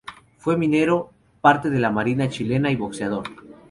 Fue 0.39 0.57
minero, 0.57 1.11
parte 1.41 1.69
de 1.69 1.77
la 1.77 1.91
Marina 1.91 2.27
chilena 2.27 2.71
y 2.71 2.75
boxeador. 2.75 3.25